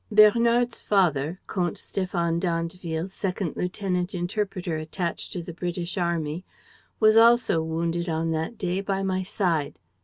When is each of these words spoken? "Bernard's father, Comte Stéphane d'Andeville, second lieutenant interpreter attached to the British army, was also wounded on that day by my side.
"Bernard's 0.11 0.81
father, 0.81 1.39
Comte 1.45 1.75
Stéphane 1.77 2.39
d'Andeville, 2.39 3.07
second 3.07 3.55
lieutenant 3.55 4.15
interpreter 4.15 4.75
attached 4.77 5.31
to 5.31 5.43
the 5.43 5.53
British 5.53 5.95
army, 5.95 6.43
was 6.99 7.15
also 7.15 7.61
wounded 7.61 8.09
on 8.09 8.31
that 8.31 8.57
day 8.57 8.81
by 8.81 9.03
my 9.03 9.21
side. 9.21 9.77